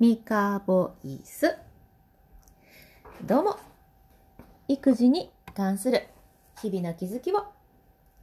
[0.00, 1.56] ミカボイス。
[3.24, 3.56] どうも。
[4.66, 6.08] 育児に関する
[6.60, 7.44] 日々の気づきを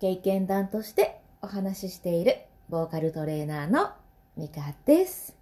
[0.01, 3.91] 経験談としてお話ししているボーカルトレーナーの
[4.35, 5.33] ミカです。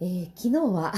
[0.00, 0.94] えー、昨日は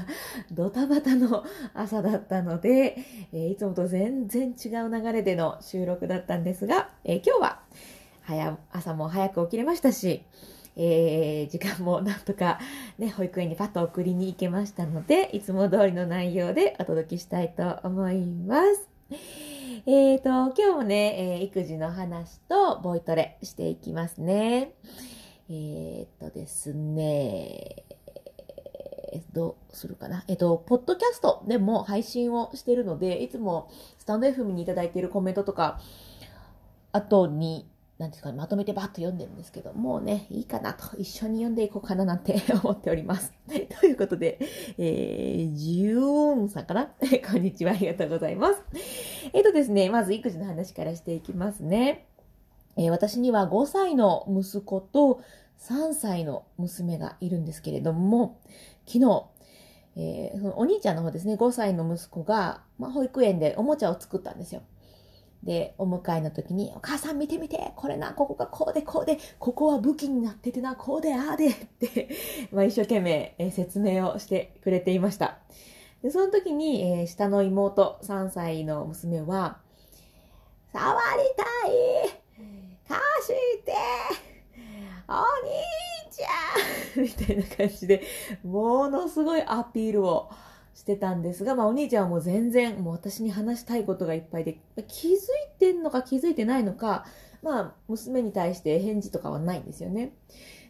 [0.50, 1.44] ドタバタの
[1.74, 2.96] 朝だったので、
[3.34, 7.60] えー、いつもと全然違う流れでの収録だったんですが、えー、今日は
[8.26, 10.24] 早朝も早く起きれましたし、
[10.80, 12.60] えー、時間もなんとか
[12.98, 18.88] ね、保育園にパッと送りに行けましたので、いつも通りの内容でお届けしたいと思います。
[19.86, 24.72] えーと、今日もね、えー、育児の話とボイトレしていきますね。
[25.50, 27.84] えーとですね、
[29.32, 30.24] どうするかな？
[30.28, 35.80] えっと、ポッドキャストでも配信をしてるので、いつもスタンド FM にいただいているコメントとか、
[36.92, 37.66] 後に
[37.98, 43.32] なんですかね、まとめてバッと読んでるんですけど、もうね、いいかなと、一緒に読んでいこうかななんて思っております。
[43.80, 44.38] ということで、
[44.78, 46.92] えー、ジューンさんかな
[47.28, 48.62] こんにちは、ありがとうございます。
[49.32, 52.06] えっ、ー、とですね、まず育児の話からしていきますね。
[52.76, 55.20] えー、私には5歳の息子と
[55.58, 58.38] 3歳の娘がいるんですけれども、
[58.86, 59.24] 昨日、
[59.96, 64.62] えー、そのお兄ちゃんの方ですね、5歳の息子が、まあ、保育園でおもちゃを作ったんですよ。
[65.42, 72.08] で、お迎えの時に、お母さん見てみて、これな、ここがこうでこうで、ここは武器になっててな、こうでああで、って、
[72.50, 75.38] まあ一生懸命、え説明をしてくれていました。
[76.02, 79.58] で、その時に、えー、下の妹、3歳の娘は、
[80.72, 82.20] 触りたい
[82.88, 83.32] 貸し
[83.64, 83.72] て
[85.08, 85.24] お兄
[86.10, 88.02] ちゃんみたいな感じで、
[88.44, 90.30] ものすごいアピールを
[90.78, 95.16] してたんですが、まあお兄ちゃんはもう全然もう私に話したいことがいっぱいで、気づい
[95.58, 97.04] てんのか気づいてないのか、
[97.42, 100.12] まあ娘に対して返事とかはないんですよね。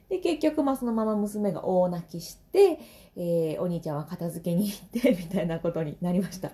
[0.09, 2.81] で、結局まあそのまま娘が大泣きして、
[3.17, 6.53] えー、お兄ちゃんは片付けに行って みたいなことになりました。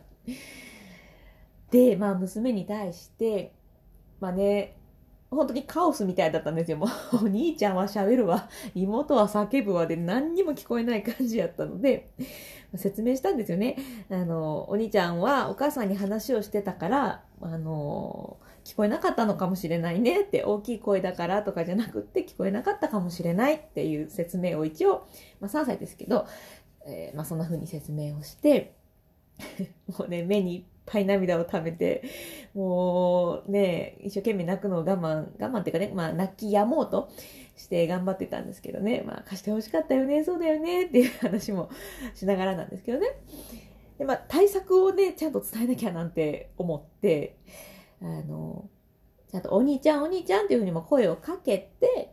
[1.71, 3.53] で、まあ娘に対して、
[4.19, 4.77] まあね、
[5.35, 6.77] 本当にカオスみたいだったんですよ。
[6.77, 6.89] もう、
[7.25, 12.11] お兄ちゃんは喋るわ、妹は叫ぶわで何にも聞こえない感じやったので、
[12.77, 13.77] 説明したんですよね。
[14.11, 25.07] あの、お兄ちゃんはお母さんに話をしてたから、あの、聞こえなかったのかもしれないねって、大きい声だからとかじゃなくって聞こえなかったかもしれないっていう説明を一応、
[25.41, 26.27] まあ3歳ですけど、
[26.87, 28.75] えー、まあそんな風に説明をして、
[29.99, 32.03] もうね、目にぱい涙をためて、
[32.55, 37.11] もうね、一生懸命泣くのを我慢、我慢っていうかね、まあ泣きやもうと
[37.57, 41.71] して頑張ってたんですけどね、まあ貸してほしかったよね、そうだよねっていう話も
[42.15, 43.07] しながらなんですけどね。
[43.99, 47.37] で、まあ対策をね、ちゃんと伝えなきゃなんて思って、
[48.01, 48.69] あの、
[49.31, 52.13] ちゃんとお兄ちゃんお兄ちゃんっていうふうにも声をかけて、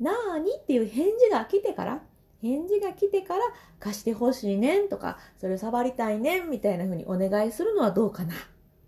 [0.00, 2.02] なーにっていう返事が来てから、
[2.44, 3.40] 返事が来てから
[3.80, 8.36] 貸してほしいねんとか、それ触りたいねんみたいな風にお願いするのはどうかなっ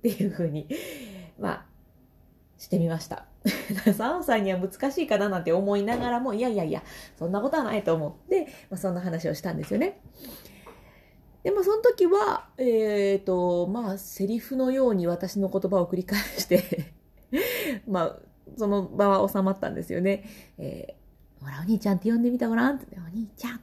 [0.03, 0.69] ていう風に、
[1.41, 1.67] まあ、
[2.59, 3.25] してみました。
[3.47, 6.83] 3歳には難しいかななんて思いながらも、いやいやいや、
[7.19, 10.03] そんなことはないと思って、まあ、そんな話をしたんですよね。
[11.43, 16.93] でもその時は、えっ、ー、と、まあ、セリフのように私の言葉を繰り返して
[17.89, 18.19] まあ、
[18.59, 20.25] その場は収まったんですよね。
[20.59, 21.06] えー
[21.47, 23.61] ほら、お兄ちゃんって呼んでみたごらんって、お兄ちゃん。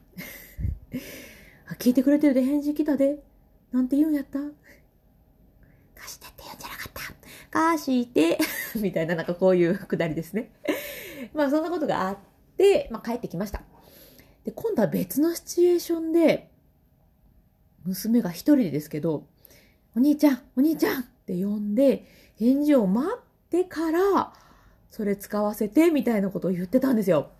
[1.78, 3.22] 聞いてくれてるで返事来たで。
[3.72, 4.38] なんて言うんやった？
[5.94, 7.00] 貸してって言うんじゃなかった。
[7.50, 8.38] 貸して
[8.80, 10.50] みたいな、なんかこういうくだりですね。
[11.34, 12.18] まあそんなことがあっ
[12.56, 13.60] て、まあ帰ってきました。
[14.44, 16.50] で、今度は別のシチュエーションで、
[17.84, 19.26] 娘が一人ですけど、
[19.94, 22.06] お兄ちゃん、お兄ちゃんって呼んで、
[22.36, 24.32] 返事を待ってから、
[24.90, 27.32] それ使わせて、みたいなことを言ってたんですよ。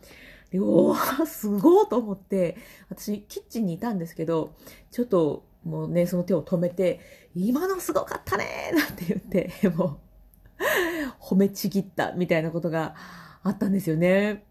[0.55, 2.57] で、おー、 すごいと思って、
[2.89, 4.55] 私、キッチンにいたんですけど、
[4.93, 7.01] ちょっと、もうね、その手を止めて、
[7.35, 10.63] 今のすごかったねなんて言って、もう、
[11.19, 12.95] 褒めちぎったみたいなことが
[13.43, 14.45] あったんですよね。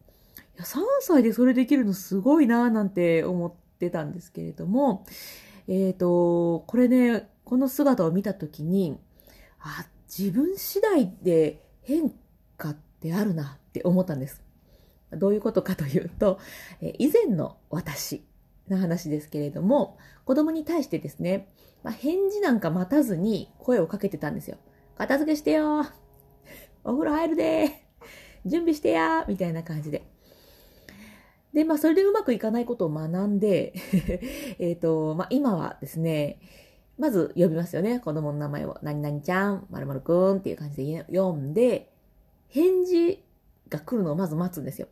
[0.57, 5.05] いや、3歳でそれできるのすごいななんて思ってたんですけれども、
[5.69, 8.99] えっ、ー、と、これね、この姿を見たときに、
[9.61, 12.13] あ、自分次第で変
[12.57, 14.42] 化ってあるなって思ったんです。
[15.17, 16.39] どういうことかというと、
[16.81, 18.23] え以前の私
[18.69, 21.49] の話ですけれども、子供に対してですね、
[21.83, 24.57] まあ、返事なんか待たずに声をかけてたんですよ。
[24.97, 25.85] 片付けしてよ
[26.83, 27.85] お風呂入るで
[28.45, 30.07] 準備してやみたいな感じで。
[31.53, 33.73] で、まあ、それでうまくいかないことを学んで
[34.59, 36.39] えっと、まあ、今はですね、
[36.97, 37.99] まず呼びますよね。
[37.99, 38.77] 子供の名前を。
[38.81, 41.91] 何々ちゃん、〇〇くんっていう感じで読んで、
[42.49, 43.23] 返事
[43.69, 44.87] が来るのをまず待つんですよ。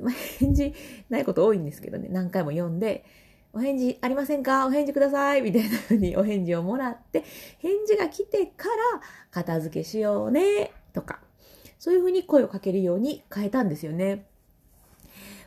[0.00, 0.74] ま、返事
[1.08, 3.04] ないこと多いんですけどね、何回も読んで、
[3.52, 4.66] お返事ありませんか？
[4.66, 5.42] お返事ください。
[5.42, 7.22] みたいな風にお返事をもらって、
[7.58, 9.00] 返事が来てから
[9.30, 11.20] 片付けしようね、とか、
[11.78, 14.26] そういう風に声をかけるように変えたんですよね。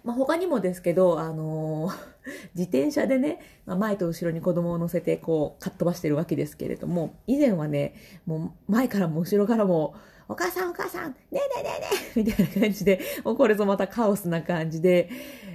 [0.06, 1.96] まあ、他にもですけど、あのー、
[2.56, 7.96] 自転車でね、まあ、前と後ろに子供を乗せてこう、かっ飛ばしてるわけですけれども、以前はね、
[8.26, 9.96] もう前からも後ろからも、
[10.30, 15.10] お母さんお母さん、ねえねえねえねえ みたいな感じで、もうこれぞまたカオスな感じで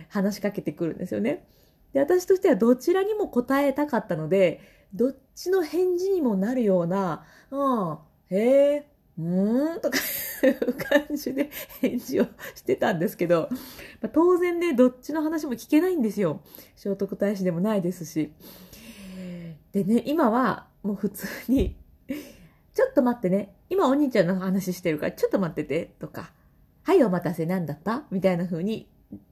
[0.08, 1.44] 話しかけてくるんですよね。
[1.92, 4.60] で、私としてはどちらにも答えたかったので、
[4.94, 7.98] どっちの返事にもなるような、うん、
[8.30, 11.50] へえ、うーんとかいう感じで
[11.80, 13.48] 返事をしてたんですけど、
[14.00, 16.40] まあ、当然ね、どっちの話も聞けないんですよ。
[16.76, 18.32] 聖徳太子でもないですし。
[19.72, 21.76] でね、今はもう普通に、
[22.74, 26.32] ちょっと待ってね、今お兄ちゃんの話してるからちょっと待ってて、とか、
[26.82, 28.04] はいお待たせなんだった？
[28.10, 28.88] みたいな風に、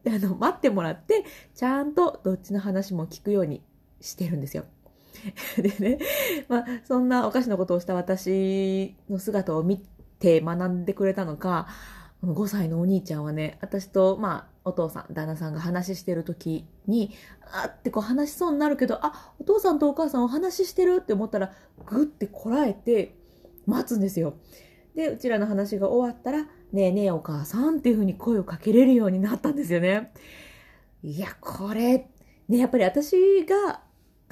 [0.06, 1.24] あの、待ってもらって、
[1.54, 3.62] ちゃんとどっちの話も聞くように
[4.00, 4.64] してるんですよ。
[5.60, 5.98] でね、
[6.48, 9.78] まあ、そんなおかしなことをした私の姿を見
[10.18, 11.68] て学んでくれたのか、
[12.24, 17.12] 5歳のお兄ちゃんはね、私と、まあ、お父さん、旦那さんが話してる時に、
[17.52, 21.52] あってこう話しそうになるけど、あ、お父さんとお母さんお話ししてるって思ったら、
[21.86, 23.16] ぐってこらえて
[23.66, 24.34] 待つんですよ。
[24.94, 26.42] で、うちらの話が終わったら、
[26.72, 30.12] ねえねえお母さんっていう風に声をかけれるようになったんですよね。
[31.02, 32.10] いや、これ、
[32.48, 33.80] ね、やっぱり私が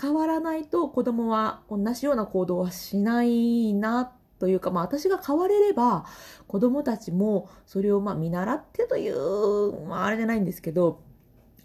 [0.01, 6.07] 変わらないと子供は同じような行動はしないなというか、まあ私が変われれば
[6.47, 11.01] 子供たちもそれをまあ見習ってという、まああれじゃないんですけど、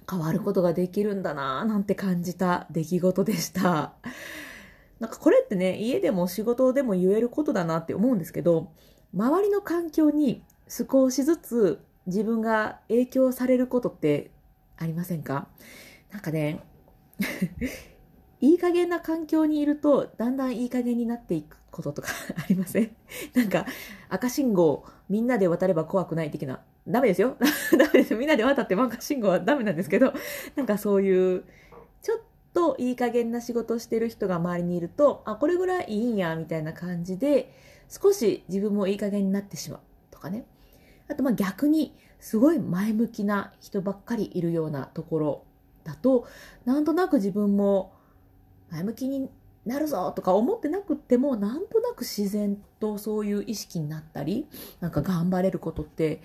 [0.09, 3.93] 変わることができるんだななんて感じた出来事でした。
[4.99, 8.71] なんかこれってね、家でも仕事でも言えることだなって思うんですけど、
[9.13, 14.31] 周りの環境に少しずつ自分が影響されることって
[14.77, 15.47] ありませんか？
[16.11, 16.63] なんかね
[18.43, 22.91] いい加減な環境にいると、だんだんいい加減になっていくこととか ありません？
[23.33, 23.65] なんか、
[24.09, 26.61] 赤信号、みんなで渡れば怖くない的な。
[26.85, 27.37] ダメですよ。
[27.79, 28.15] ダメです。
[28.15, 30.13] みんなで渡っても赤信号はダメなんですけど、
[30.57, 31.45] なんかそういう、
[32.01, 32.19] ちょっ
[32.53, 37.49] といい加減な仕事してる人が周りにいると、あ、これぐらいいいんや、みたいな感じで、
[37.87, 39.79] 少し自分もいい加減になってしまう
[40.11, 40.43] とかね。
[41.07, 45.43] あと、まあ逆に、すごい前向きな人ばっかりいるようなところ
[45.85, 46.25] だと、
[46.65, 47.93] なんとなく自分も、
[48.73, 49.29] 前向きに
[49.65, 54.47] なるぞとか思ってなくっても、なんとなく自然とそういう意識になったり、
[54.79, 56.21] なんか頑張れることって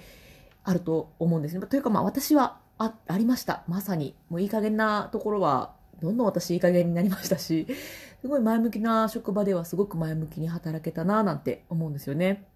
[0.64, 1.64] あると思うんですね。
[1.66, 3.64] というかまあ私はあありました。
[3.68, 4.14] まさに。
[4.30, 7.66] もういい加減なところは、どんどん私いい加減になりましたし、
[8.22, 12.46] すごい前向きな職場ではすごく前向きに働けたななんて思うんですよね。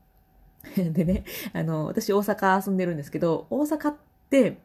[0.76, 3.96] でね、あの、私大阪住んでるんですけど、大阪っ
[4.30, 4.62] て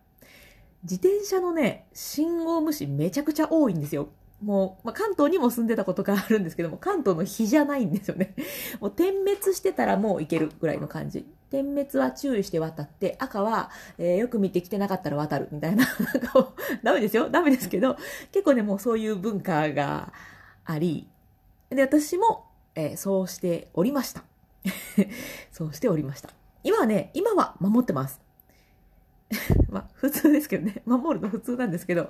[0.84, 4.10] 自転車のね、信号無視めちゃくちゃ多いんですよ。
[4.42, 8.36] もう、まあ、関東にも住んでたことがあるんですけども、関東の日じゃないんですよね。
[8.80, 11.26] もう点滅してたらもう行けるぐらいの感じ。
[11.50, 15.86] 点滅は注意して渡って、赤は、えー、よく見てきてなかったら渡るみたいな。
[16.14, 16.54] なんか
[16.84, 17.30] ダメですよ。
[17.30, 17.98] ダメですけど、
[18.32, 20.14] 結構ね、もうそういう文化が
[20.66, 21.08] あり、
[21.70, 22.46] で、私も、
[22.76, 24.24] えー、そうしておりました。
[25.52, 26.30] そうしておりました。
[26.64, 28.27] 今はね、今は守ってます。
[29.70, 30.82] まあ、普通ですけどね。
[30.86, 32.10] 守るの普通なんですけど、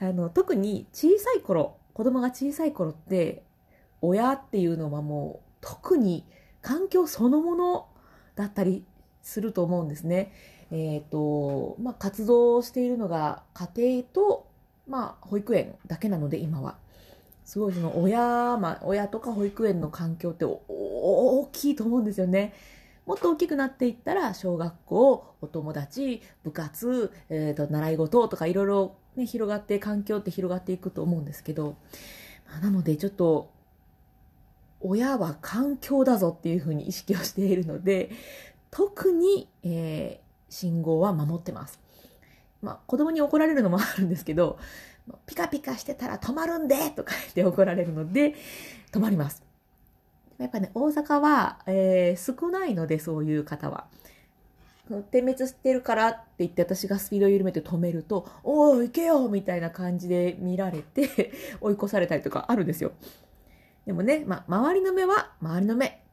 [0.00, 3.44] あの、特に小さい頃、子供が小さい頃って、
[4.00, 6.24] 親っていうのはもう、特に
[6.62, 7.86] 環境そのもの
[8.36, 8.84] だったり
[9.22, 10.32] すると思うんですね。
[10.70, 14.46] え、ー、と、まあ、活動しているのが家庭と、
[14.86, 16.76] まあ、保育園だけなので、今は。
[17.44, 22.52] すごいその親、まあ、親とか保育園の環境って大きいと思うんですよね。
[23.08, 31.78] もっと大きくなっていったら、小学校、お友達、部活、えっ、ー、と、習い事とかいろいろね、広がって、環境って広がっていくと思うんですけど、
[32.46, 33.50] まあ、なのでちょっと、
[34.80, 38.10] 親は環境だぞっていうふうに意識をしているので、
[38.70, 41.80] 特に、えー、信号は守ってます。
[42.60, 44.58] まあ、子供に怒られるのもあるんですけど、
[45.24, 48.34] ピカピカしてたら止まるんでとか言って怒られるので、
[48.92, 49.47] 止まります。
[50.38, 53.86] やっぱね、大阪は、えー、少ないので、そういう方は。
[55.10, 62.92] 点滅してるからって言って私がスピードを緩めて止めると、おー、行けよみたいな感じで見られて 追い越されたりとかあるんですよ。
[63.84, 66.07] でもね、まあ、周りの目は周りの目。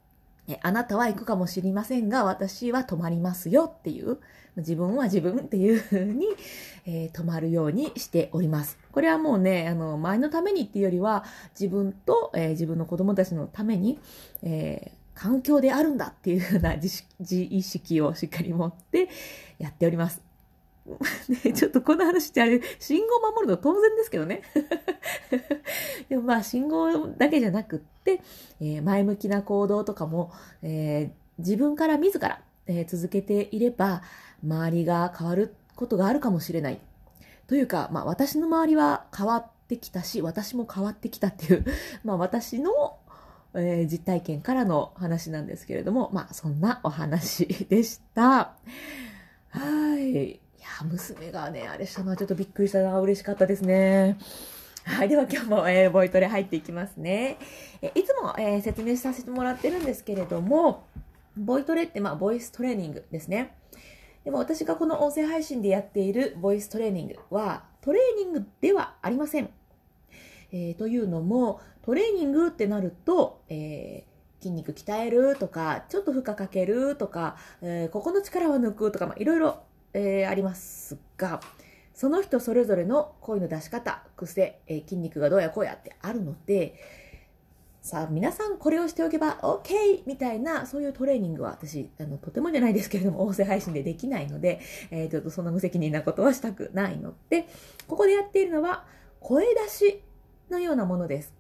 [0.62, 4.20] あなたは行くかもしれませんが、私は泊まりますよっていう、
[4.58, 6.28] 自分は自分っていうふうに、
[6.86, 8.78] えー、止まるようにしております。
[8.92, 11.26] これはもうね、あの、前のためにっていうよりは、
[11.60, 14.00] 自分と、えー、自分の子供たちのために、
[14.44, 19.10] えー、環境であるんだっていうふうな自意識をしっかり持って
[19.58, 20.25] やっております。
[20.86, 24.42] ね、ちょっとこの話ってあれ、信号を守るの当然ですけどね。
[26.10, 28.22] でもまあ、信号だけじゃなくって、
[28.62, 34.04] えー、前向きな行動とかも、えー、自分から自ら、えー、続けていれば、
[34.44, 36.80] 周りが変わることがあるかもしれない。
[37.48, 41.66] というか、まあ、私の周りは変わってきたし、私も変わってきたっていう、
[42.04, 42.98] まあ、私の、
[43.56, 48.56] え、実体験からの話なんですけれども、まあ、そんなお話でした。
[49.50, 50.45] はい。
[50.58, 53.00] いや、娘がね、あれしたのはちょっとびっくりしたな。
[53.00, 54.18] 嬉しかったですね。
[54.84, 55.10] はい。
[55.10, 57.38] では今日も、えー、ボイトレ入っていきますね。
[57.82, 60.86] えいつも、えー、説明させてもらってるんですけれども、
[61.36, 63.56] ボイトレって、まあ、ボイストレーニングですね。
[64.24, 69.50] でも私がこの音声配信でやっているボイストレーニングは、トレーニングではありません。
[70.52, 79.64] えー、というのも、トレーニングってなると、えー、筋肉鍛えるとか、ちょっと負荷かけるとか、えー、ここの力を抜くとか、まあ、いろいろ
[79.96, 81.40] えー、ありますが、
[81.94, 86.76] その人それぞれの声の出し方、癖、えー、筋肉がどうやこうやってあるので、
[87.82, 90.04] さあ、皆さんこれをしておけば OK!
[90.06, 94.60] みたいな、そういうトレーニングは私、あの、とてもじゃないですけれども、音声配信でできないので、
[94.92, 97.48] えー、ちょっとそんな無責任なことはしたくないので、
[97.88, 98.86] ここでやっているのは、
[99.22, 100.04] 声出し
[100.50, 101.34] のようなものです。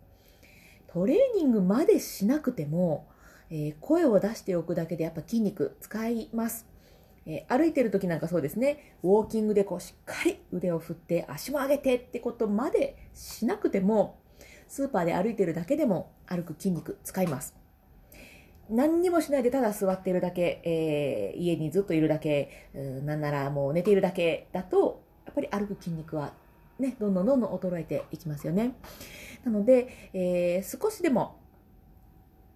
[0.88, 3.07] トレーニングまでしなくても、
[3.50, 6.75] えー、声を出しておくだけでやっぱ筋肉使います。
[7.25, 14.20] え、歩いてる時なんかそうですね、ウォーキングでこうしっかり腕を振って足も上げてってことまでしなくても、
[14.67, 17.55] スーパーで歩いてるだけでも歩く筋肉使います。
[18.70, 26.34] 何にもしないでただ座っているだけ、えー、家にずっといるだけ、ん、なんならもう寝ているだけだと、やっぱり歩く筋肉は
[26.79, 28.75] ね、どんどんどんどん衰えていきますよね。
[29.44, 31.38] なので、えー、少しでも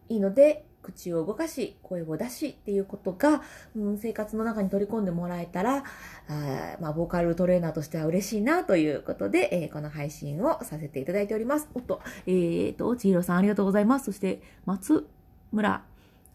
[0.10, 3.41] いいので、口を動かし、声を出しっていうことが、
[3.75, 5.83] うん、生活の中に取り込んでもらえたら、
[6.27, 11.69] あまあ、ボーカルトレーナーとしては嬉しいなということで、えー、この配信をさせていただいております。
[11.74, 14.05] おっと、えーと、ちひろさんありがとうございます。
[14.05, 15.07] そして、松
[15.51, 15.83] 村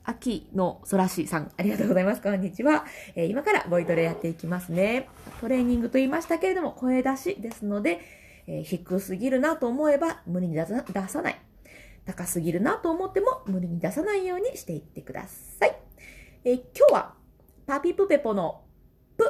[0.07, 2.21] 秋の空しさん、ありがとうございます。
[2.21, 2.85] こんにちは。
[3.15, 5.09] えー、今からボイトレやっていきますね。
[5.41, 8.01] トレーニングと言いましたけれども、声出しですので、
[8.47, 11.41] えー、低すぎるなと思えば無理に出さない。
[12.05, 15.77] 高すぎるなと思っても無理に出さないようにしていってください。
[16.45, 17.15] えー、今日は
[17.67, 18.63] パピプペポの
[19.17, 19.25] プ。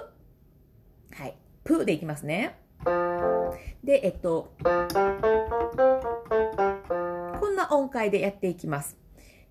[1.12, 1.36] はい。
[1.62, 2.58] プでいきますね。
[3.84, 4.68] で、えっと、こ
[7.48, 8.96] んな音階でやっていきます。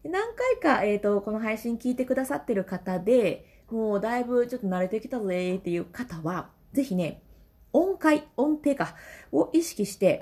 [0.04, 7.24] 何回か、えっ、と、この配信聞いてくださってる方で、もうだいぶちょっと慣れてきたぜっていう方は、ぜひね、
[7.72, 8.96] 音階、音程か
[9.32, 10.22] を意識して、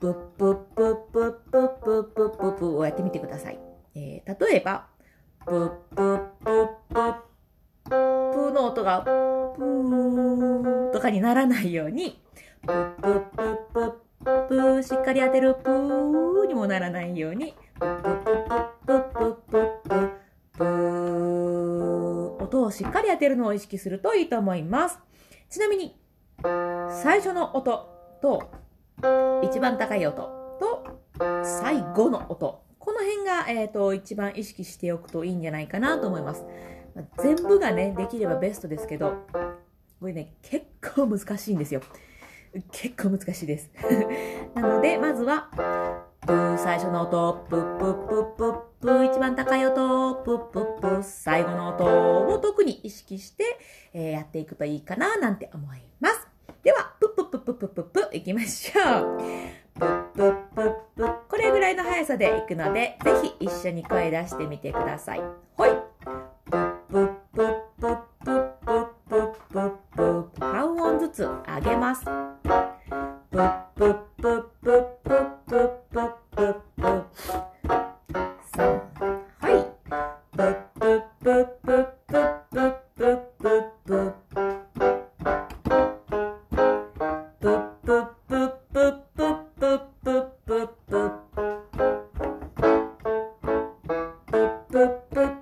[0.00, 3.58] プップップップップップップップップをやってみてください。
[3.94, 4.86] えー、例えば、
[5.44, 12.18] プップップップップの音がプーとかにならないように、
[12.66, 13.80] プップップップ
[14.24, 18.40] ップーしっかり当てるプーにもならないように、プップップッ
[18.86, 20.10] プップップップップ
[20.56, 24.98] プー音をしっかり当てるのを意識するといいと思います。
[25.50, 26.00] ちなみに、
[26.42, 27.86] 最初の音
[28.22, 28.59] と
[29.42, 30.16] 一番高い音
[30.60, 30.84] と
[31.44, 32.62] 最後の音。
[32.78, 36.44] この辺が、えっ、ー、と、一番意識しておくといいんじゃないかなと思います。
[37.22, 39.26] 全部がね、できればベストですけど、
[40.00, 41.82] これね、結構難しいんですよ。
[42.72, 43.70] 結構難しいです。
[44.54, 45.50] なので、まずは、
[46.26, 51.84] プー最初の音、プップップップップ一番高い音、プップップ最後の音
[52.34, 53.44] を特に意識して、
[53.92, 56.28] えー、やっていくといいかななんて思います。
[56.62, 59.20] では、プップップップップップップいきましょう。
[59.74, 65.22] プップップップッこれぐらいの速さでいくので、ぜひ一緒に声出してみてください。
[65.56, 65.69] ほい。
[95.10, 95.39] ba.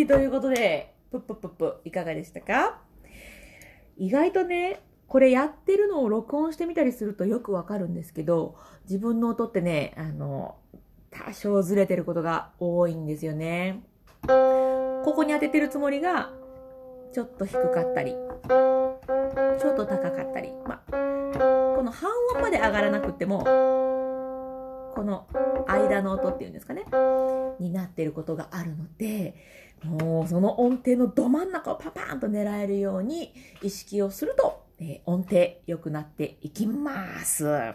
[0.00, 2.80] いということで、ぷっぷっぷっぷ、いかがでしたか？
[3.96, 10.56] 意外とね、これやってるのを録音してみたりするとよくわかるんですけど、自分の音ってね、あの、
[11.10, 13.82] 多少ずれてることが多いんですよね。
[14.26, 16.30] ここに当ててるつもりが、
[17.12, 18.98] ちょっと低かったり、ちょ
[19.72, 23.44] っと高かったり、まあ、この半音まで上がらなくっても、
[24.94, 25.26] この
[25.66, 26.84] 間の音っていうんですかね、
[27.58, 29.34] になってることがあるので、
[29.84, 33.32] もうその音程のど真ん中をパパーンと狙えるように
[33.62, 37.44] 意識をすると、えー、音程良くなっていきます。
[37.44, 37.72] は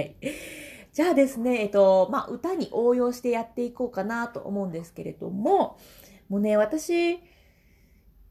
[0.00, 0.16] い。
[0.92, 5.78] じゃあですね、えっと、まあ、歌に応用してやっていこうかなと思うんですけれども、
[6.28, 7.18] もうね、私、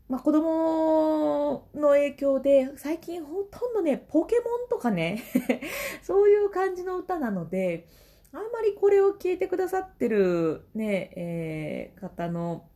[0.08, 5.24] まあ、子供の影響で、最近ほとんどね、ポケモンとかね
[6.02, 7.88] そういう感じの歌なので、
[8.32, 12.68] あんまりこれを聞いてくださってるね、えー、方の、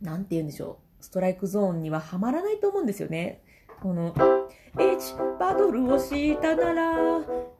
[0.00, 3.42] なんて言うんでしょう、ストライクゾーンにはハマらないと思うんですよね。
[3.80, 4.12] この、
[4.74, 6.92] 1バトルをしたなら、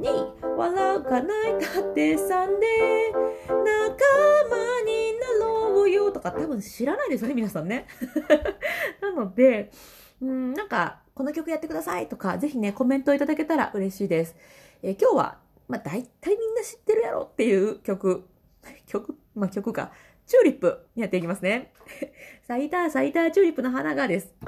[0.00, 3.12] 2笑うか泣いたって3で、
[3.48, 7.86] 仲間になろうよとか多分知らないですよね、皆さんね。
[9.00, 9.70] なので、
[10.20, 14.36] うん、なんか、この曲やってくださいとか、ぜひね、コメントいただけたら嬉しいです。
[14.82, 18.24] えー、今日は、まあ、大体みんな知ってるやろっていう曲、
[18.86, 19.92] 曲、まあ、曲か、
[20.28, 21.72] チューリップやっていきますね。
[22.46, 24.34] 咲いた咲いたチューリップの花がです。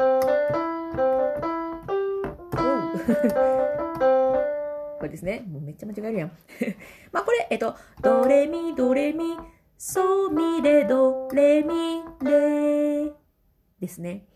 [4.99, 5.43] これですね。
[5.51, 6.33] もうめっちゃ間違えるやん。
[7.13, 9.39] まあこれ、えっと、ドレミ、ドレミ、
[9.79, 13.11] ソミレド、レミ、レ
[13.81, 14.27] ですね。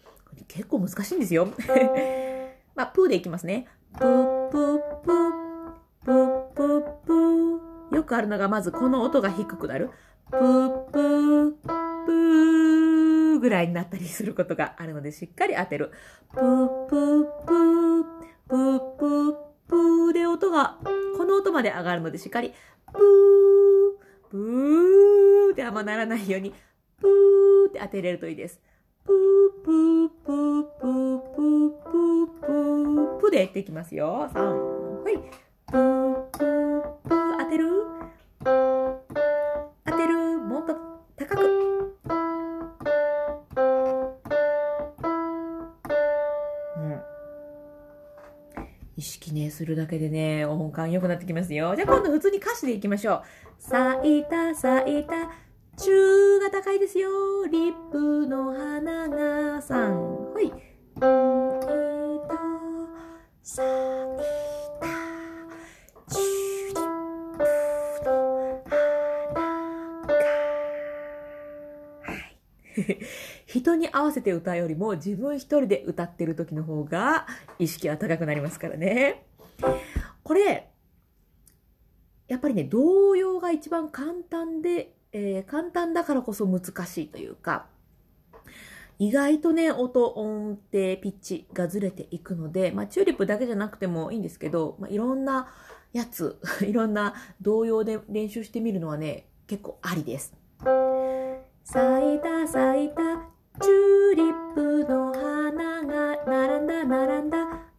[0.49, 1.49] 結構難しいんですよ。
[2.75, 3.69] まあ、プーでいきますね。
[3.99, 5.33] プープープー、
[6.07, 7.97] プープープー。
[7.97, 9.91] よくあるのが、まずこの音が低くなる。
[10.31, 15.91] プープー、ぷー、ぷーぐらいになったりすることがあるので、しっかり当てる。
[16.33, 18.05] ぷー、プー、プー、
[18.49, 19.33] プー、プー、
[19.69, 20.79] ぷーで音が、
[21.17, 22.53] この音まで上がるので、しっかり、
[22.93, 26.53] プー、プーってあんまならないように、
[27.01, 28.61] プーって当てれるといいです。
[29.05, 34.29] プー、プー、プー、プー、プー、プー、プー、プーでやっていきますよ。
[34.33, 34.84] 3、
[48.97, 51.75] 意識ね、するだけでね、音感良くなってきますよ。
[51.75, 53.23] じゃあ今度普通に歌詞でいきましょう。
[53.59, 55.31] 咲いた咲いた、
[55.77, 57.09] 中が高いですよ。
[57.51, 60.39] リップの花がさほ。
[60.41, 60.53] い
[73.77, 77.27] に合わせて歌うよりも自分一人で歌ってる時の方が
[77.59, 79.27] 意識は高くなりますからね。
[80.23, 80.71] これ、
[82.29, 87.67] やっぱりね、童謡が一番簡単で、えー、簡単だからこそ難しいというか、
[88.99, 95.49] 意外とね、音、音程、ピッチがずれていくので、まあ、チューリップだけじゃなくてもいいんですけど、まあ、いろんな
[95.93, 100.35] やつ、 いろんな童謡で練習してみるのはね、結構ありです。
[101.65, 107.39] 咲いた咲いたチューリップの花が並んだ並んだ。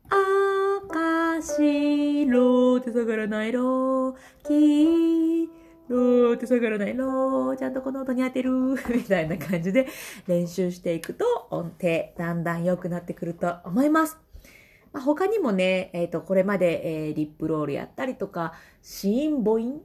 [0.09, 4.15] 赤白って下がらないろ
[4.47, 5.49] 黄
[5.89, 8.51] 色って下がらないろちゃんとこの音に当てる。
[8.87, 9.87] みたいな感じで
[10.27, 14.17] 練習していくと音程だんだん良くなってくると思います。
[14.93, 19.81] まあ、他にもね、えっ、ー、と、これまで、えー、リップロールやったりとか、子音母音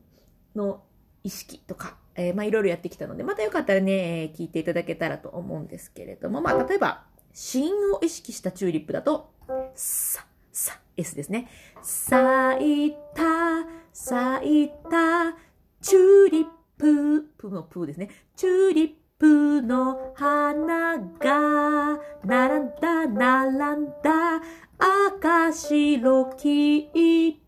[0.55, 0.85] の
[1.23, 9.33] 意識とか、えー、まあいろいろやってきたので、またよかったらね、聞いていただけたらと思うんですけれども、まあ例えば、子音を意識したチューリップだと、
[9.75, 11.49] さ、さ、S ですね。
[11.83, 15.37] 咲いた、咲いた、
[15.81, 16.47] チューリッ
[16.79, 18.11] プ、プのプーですね。
[18.37, 24.43] チューリップの花が、並んだ、並んだ、
[24.79, 26.91] 赤白黄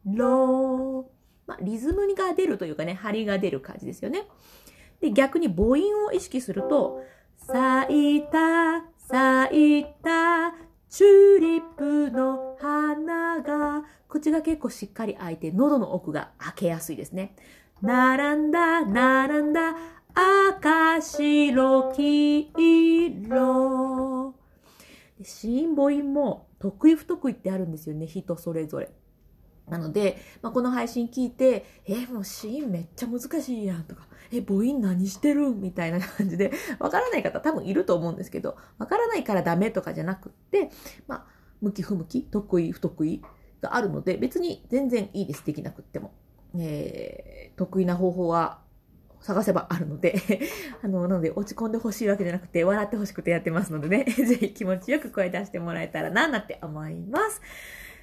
[0.05, 1.12] 色。
[1.47, 4.27] まあ、リズムが出るというかね、張りが出る感じですよね。
[5.01, 7.03] で、逆に母音を意識すると、
[7.37, 10.55] 咲いた、咲いた、
[10.89, 17.35] チューリップの花が、口が結構しっかり開いて、喉の奥が開けやすいですね。
[17.81, 19.75] 並んだ、並んだ、
[20.15, 24.35] 赤白黄色。
[25.25, 28.91] 子音母音も得意不得意ってあるんですよね、人それぞれ。
[29.69, 35.51] なので、まあ、この配信聞いて、えもうシーンめっちゃ難しいやんとか、え、母音何してる？
[35.51, 40.71] みたいな感じで、わからない方多分いると思うんですけど、わからないからダメとかじゃなくって、
[41.07, 41.27] まあ、
[41.61, 43.23] 向き不向き、得意不得意
[43.61, 46.13] があるので、別に全然いいです、できなくっても。
[46.59, 48.61] えー、得意な方法は
[49.23, 50.21] 探せばあるので
[50.83, 57.41] あの、なので落ち込んでほしいわけじゃなくて、笑ってほしくてやってますのでね、 ぜひ気持ちよく声出してもらえたらな、なんて思います。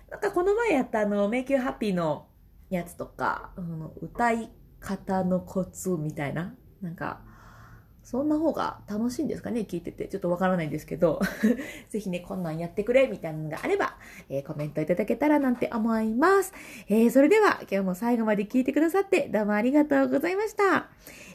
[0.10, 2.28] なんかこの前やったあの、メイキューハッピーの
[2.70, 7.22] やつとか、うん、歌い方のコツみたいな、なんか、
[8.10, 10.08] そんな方が楽しいんですかね聞いてて。
[10.08, 11.22] ちょっとわからないんですけど。
[11.90, 13.98] ぜひね、こんなんやってくれみたいなのがあれば、
[14.30, 16.52] えー、コメントいただけたらなんて思います。
[16.88, 20.90] えー、それでは今日も最後まで聞いてくださってどうもありがとうございました。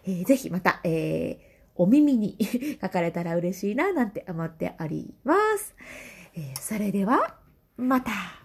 [0.05, 1.39] えー、ぜひまた、え
[1.77, 2.39] お耳に
[2.83, 5.77] 書かれたら嬉しいななんて思っております。
[6.35, 7.37] えそれでは、
[7.77, 8.44] また。